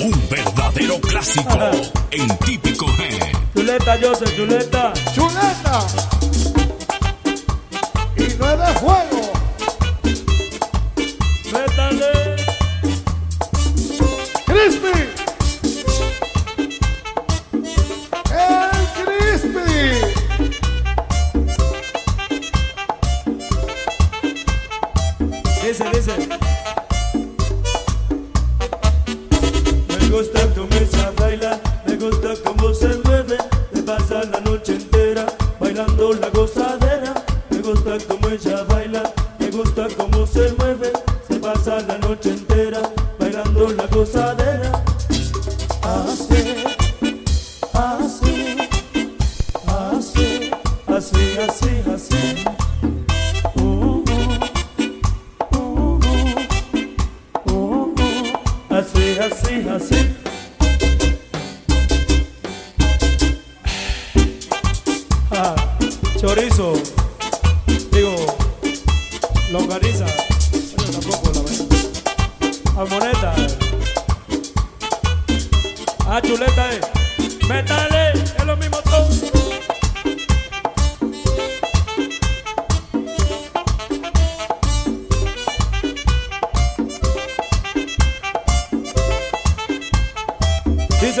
[0.00, 1.58] Un verdadero clásico
[2.10, 3.18] en típico G.
[3.54, 4.92] Chuleta, Joseph, chuleta.
[5.14, 5.86] Chuleta.
[8.16, 9.32] Y no es de juego.
[11.52, 12.36] Métale.
[14.46, 15.09] Crispy.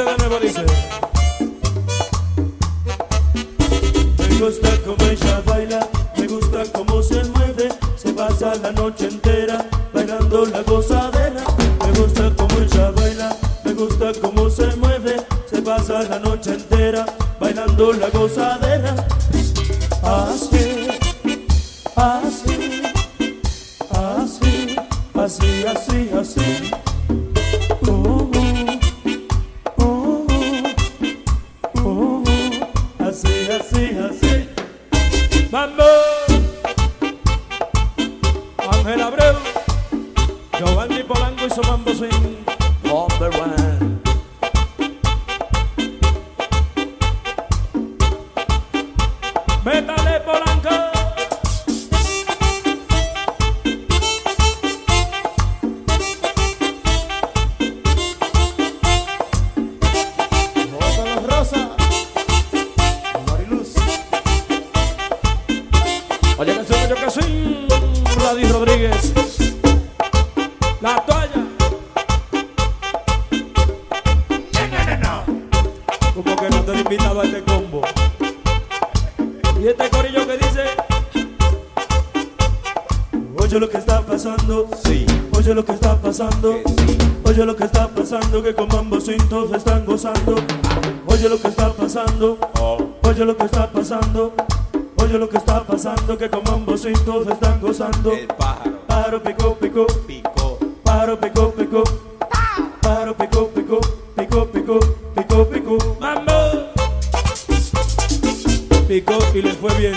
[0.00, 0.64] Dice de nuevo, dice.
[4.30, 9.66] Me gusta cómo ella baila, me gusta cómo se mueve, se pasa la noche entera
[9.92, 11.44] bailando la gozadera.
[11.84, 15.16] Me gusta cómo ella baila, me gusta cómo se mueve,
[15.50, 17.04] se pasa la noche entera
[17.38, 18.69] bailando la gozadera.
[85.70, 86.60] Que está pasando.
[87.24, 90.34] Oye lo que está pasando Que con todos están gozando.
[91.06, 92.38] Oye lo que está pasando.
[93.02, 94.32] Oye lo que está pasando.
[94.96, 96.86] Oye lo que está pasando Que con todos
[97.28, 98.12] están gozando.
[98.12, 98.80] El pájaro.
[98.86, 99.86] Paro, pico, pico.
[100.06, 100.58] Picó.
[100.82, 101.84] Paro, pico, pico.
[102.82, 103.80] Paro, pico, pico.
[104.16, 104.80] Pico, pico,
[105.14, 105.96] pico, pico.
[106.00, 106.32] Mambo.
[108.88, 109.94] Picó y le fue bien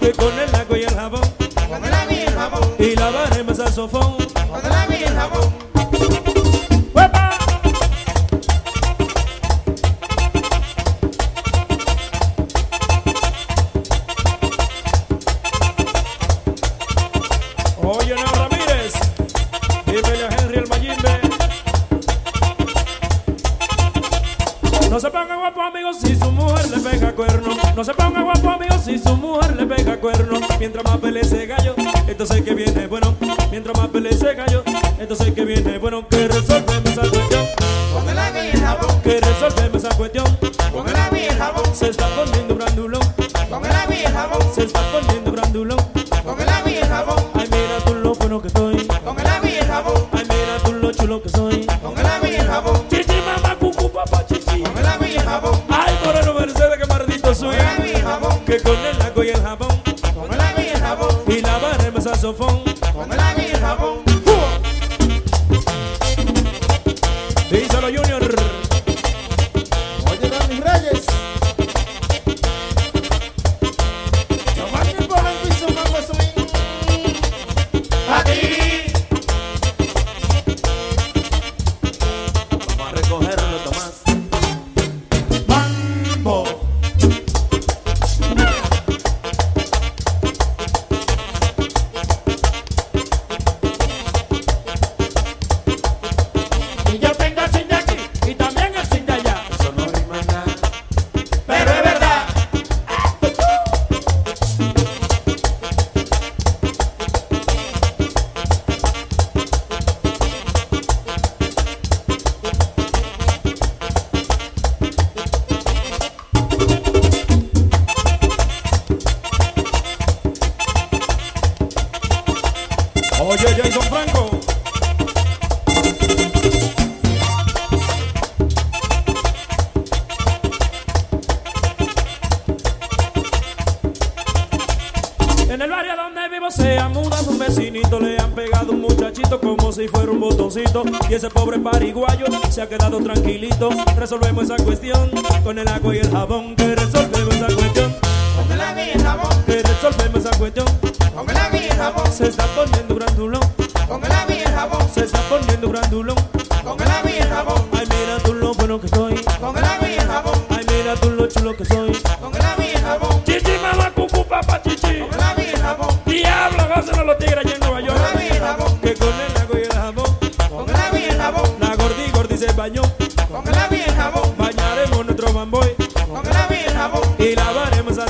[0.00, 1.20] Que con el agua y el jabón.
[1.68, 2.50] Come la mía.
[2.78, 4.23] Y lavaremos el sofón.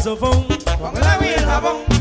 [0.05, 0.45] Jazz of Home.
[0.79, 1.94] Bongola Wheel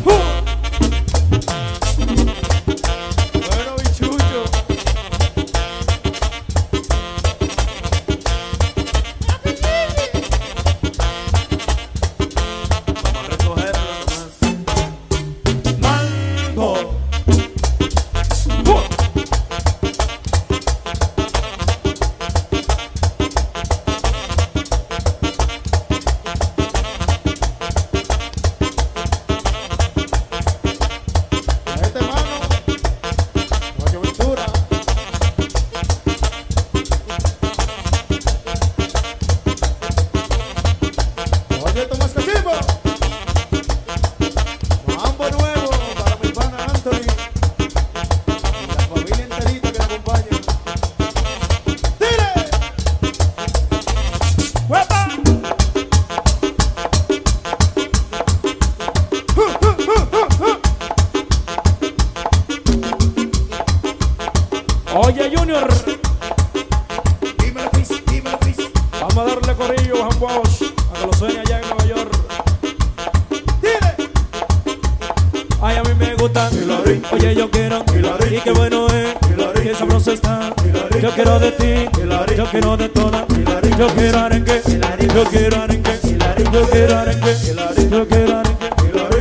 [87.46, 88.42] yo quiero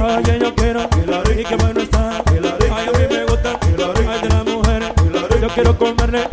[0.01, 0.89] ay que yo quiero
[1.37, 3.59] y que bueno está ay a me gusta
[4.09, 4.89] ay de las mujeres
[5.41, 6.29] yo quiero comerle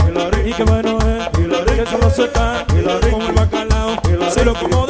[0.46, 2.66] y que bueno es que está
[3.10, 3.96] como el bacalao
[4.30, 4.89] se lo como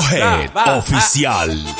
[0.00, 0.78] Ah, ah, ah.
[0.78, 1.79] Oficial.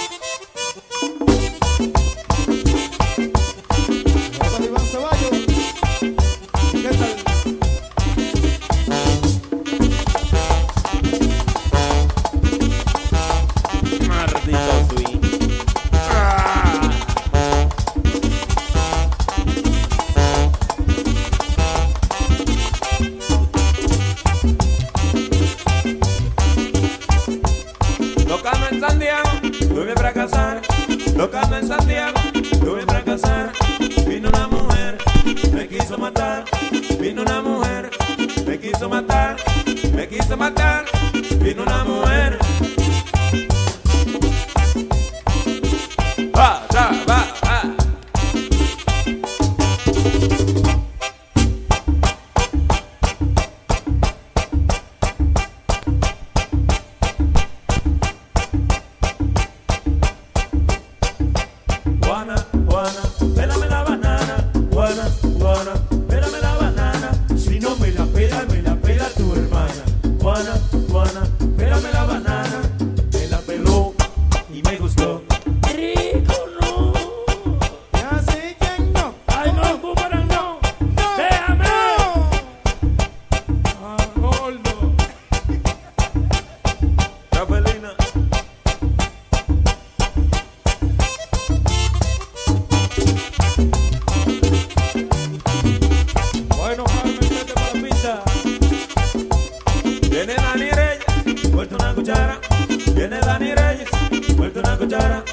[103.01, 103.89] Viene Dani Reyes,
[104.37, 105.25] muerto una cuchara.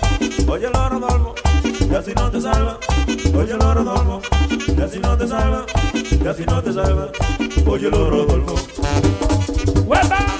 [0.47, 2.79] Óyelo, Rodolfo, y así no te salva.
[3.35, 4.21] Óyelo, Rodolfo,
[4.69, 5.65] y así no te salva.
[5.93, 7.11] Y así no te salva.
[7.65, 8.55] Óyelo, Rodolfo.
[9.85, 10.36] ¡Huepa!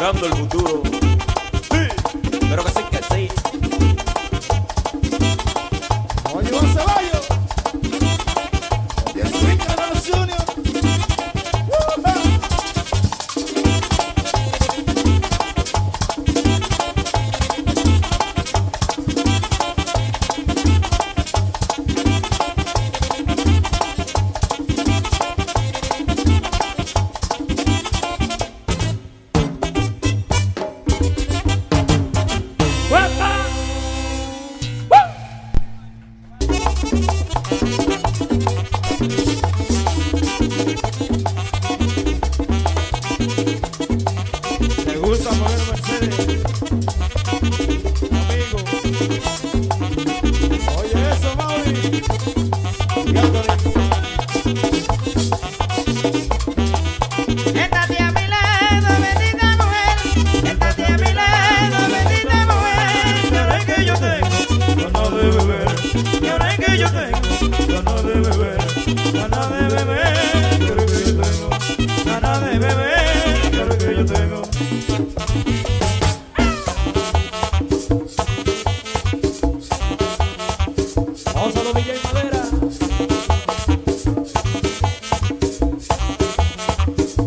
[0.00, 0.99] Augurando el futuro.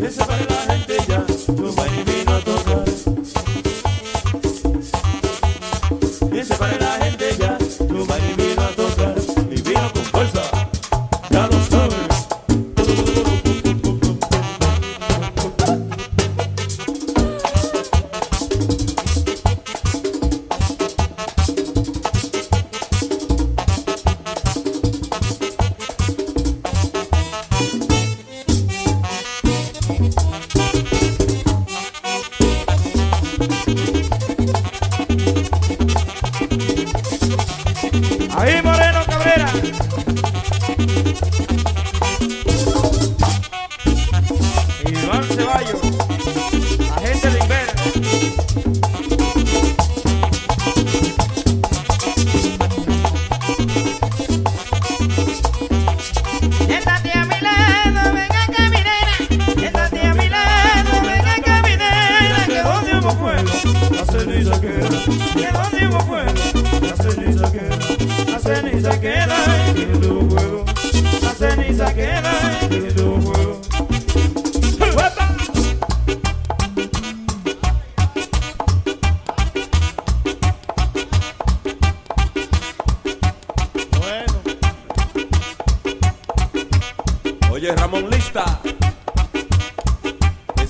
[0.04, 0.73] This is what I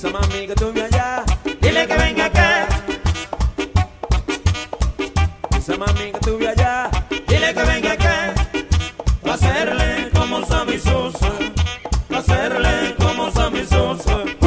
[0.04, 1.24] esa mami que tú me allá.
[1.62, 2.68] Dile que venga acá.
[5.58, 6.92] Esa mami que tú me allá.
[7.28, 8.34] Dile que venga acá.
[9.32, 11.32] Hacerle como Sammy Sosa.
[12.10, 14.42] Hacerle como Sammy Sosa.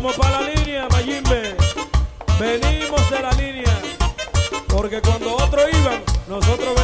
[0.00, 1.56] Vamos para la línea, Mayimbe.
[2.38, 3.82] Venimos de la línea.
[4.68, 6.77] Porque cuando otros iban, nosotros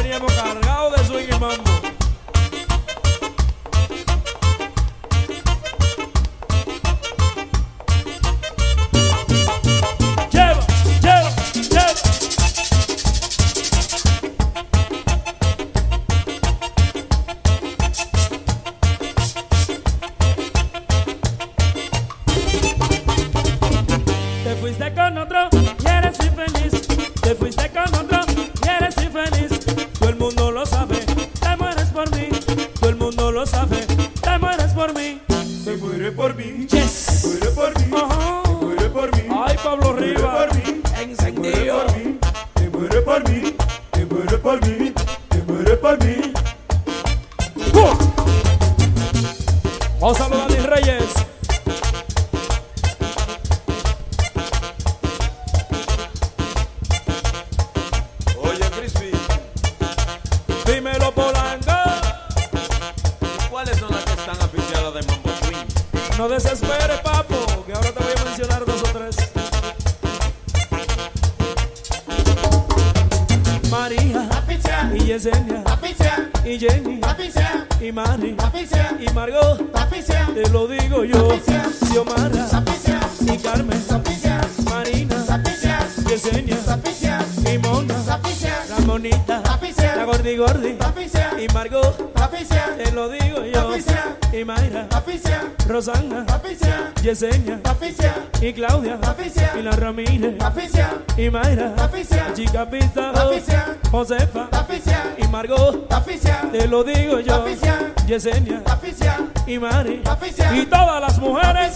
[74.95, 81.03] y Yesenia, Patricia y Jenny, Patricia y Mari, Patricia y Margot, Patricia te lo digo
[81.03, 87.19] yo, Patricia, Xiomara, Patricia y Carmen, Patricia, Marina, Patricia, Yesenia, Patricia
[87.51, 93.09] y Mona, Patricia, la monita, Patricia, la gordi gordi, Patricia y Margot, Patricia te lo
[93.09, 93.54] digo yo.
[93.75, 100.93] Patricia, y Mayra, Patricia, Rosana, Patricia, Yesenia, Patricia, y Claudia, Patricia, y la Ramírez, Patricia,
[101.17, 107.39] y Mayra, Patricia, Chica Pizza, Patricia, Josefa, Patricia, y Margot, Patricia, te lo digo yo,
[107.39, 111.75] Patricia, Yesenia, Patricia, y Mari, Patricia, y todas las mujeres.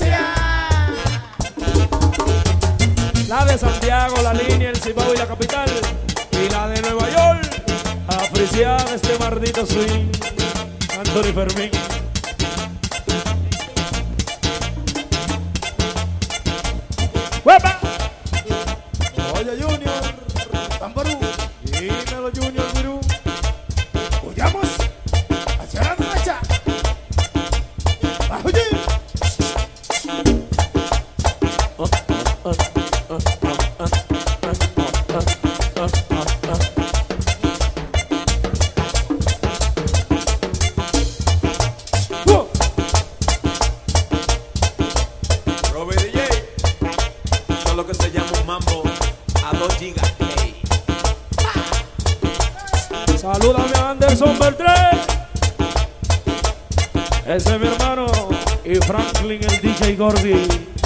[3.27, 5.69] La de Santiago, la línea, el Cibao y la capital.
[6.31, 7.61] Y la de Nueva York,
[8.07, 10.38] apreciar este maldito swing.
[10.99, 11.71] Anthony Fermín.
[17.45, 17.79] ¡Huepa!
[19.33, 20.03] Oye, Junior,
[20.77, 21.17] Tamború.
[21.63, 22.99] Dímelo, Junior, Mirú.
[24.23, 24.67] ¡Huyamos!
[25.61, 26.39] ¡Hacia la derecha!
[28.29, 28.77] ¡A huyir!
[31.77, 31.89] Oh,
[32.43, 32.78] oh, oh.
[53.19, 54.97] Salúdame a Anderson Beltrán.
[57.27, 58.07] Ese es mi hermano.
[58.63, 60.78] Y Franklin, el DJ Gordy.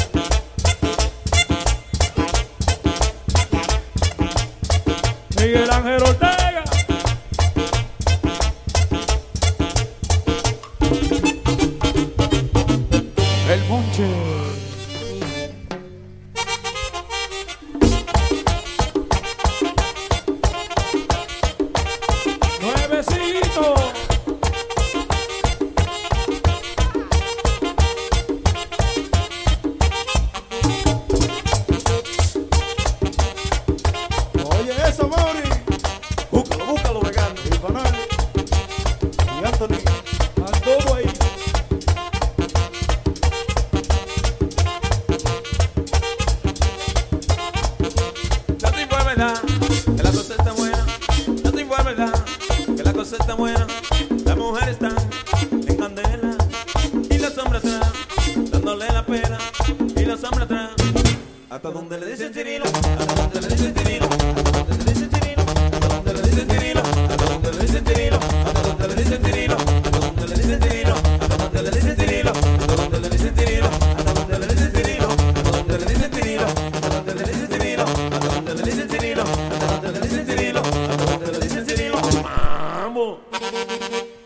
[83.03, 84.22] Valeu!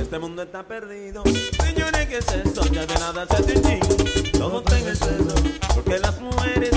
[0.00, 1.24] Este mundo está perdido.
[1.64, 2.64] Señores, ¿qué es esto?
[2.66, 4.30] Ya de nada se distingue.
[4.38, 5.34] Todo está en exceso.
[5.74, 6.70] Porque las mujeres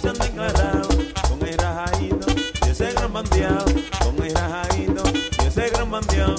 [0.00, 0.88] se han declarado
[1.28, 2.26] con el rajadito
[2.64, 3.64] y ese gran bandeado.
[4.04, 5.02] Con el rajadito
[5.42, 6.36] y ese gran bandeado.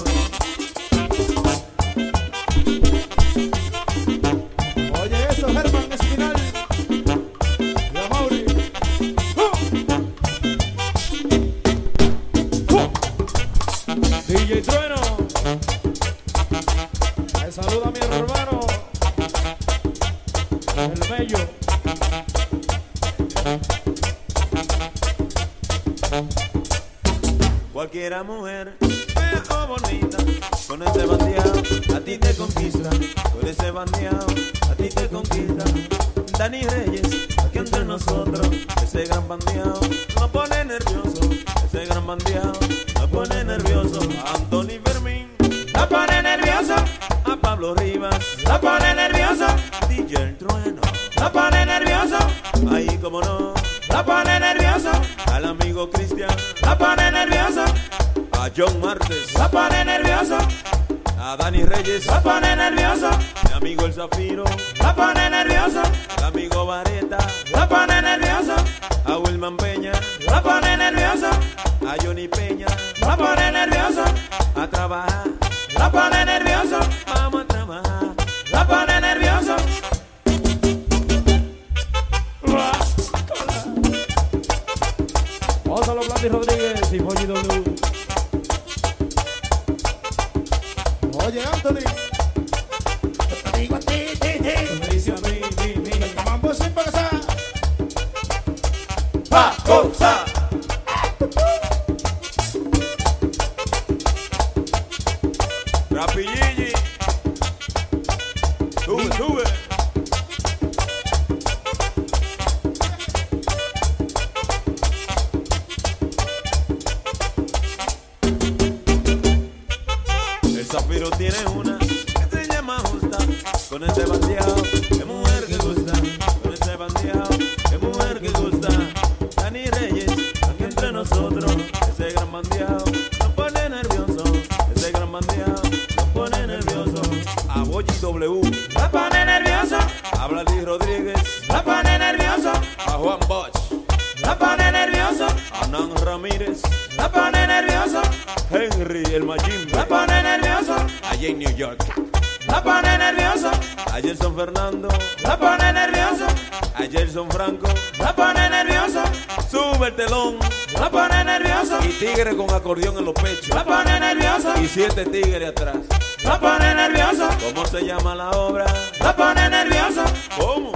[167.54, 168.66] ¿Cómo se llama la obra?
[169.00, 170.04] Lo pone nervioso.
[170.36, 170.70] ¿Cómo?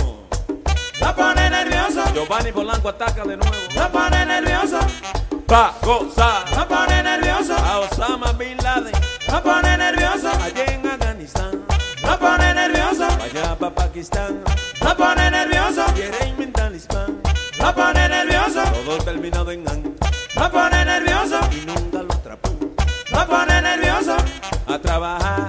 [1.01, 2.03] Lo pone nervioso.
[2.15, 3.55] Giovanni Polanco ataca de nuevo.
[3.75, 4.79] Lo pone nervioso.
[5.47, 6.51] Pa gozar.
[6.57, 7.55] Lo pone nervioso.
[7.55, 8.93] A Osama Bin Laden.
[9.31, 10.31] Lo pone nervioso.
[10.43, 11.63] Allí en Afganistán.
[12.03, 13.05] Lo pone nervioso.
[13.05, 14.43] Allá para Pakistán.
[14.81, 15.85] Lo pone nervioso.
[15.95, 17.21] Quiere inventar Ispan.
[17.59, 18.63] Lo pone nervioso.
[18.63, 19.95] Todo terminado en Ang.
[20.37, 21.39] Lo pone nervioso.
[21.53, 22.53] Inunda los trapos.
[23.11, 24.17] Lo pone nervioso.
[24.67, 25.42] A trabajar.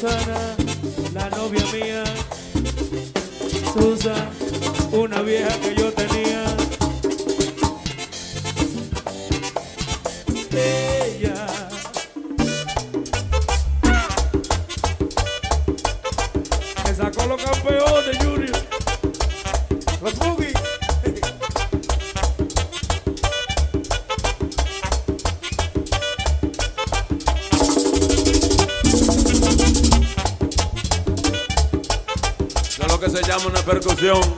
[0.00, 0.29] sun
[33.70, 34.29] percusión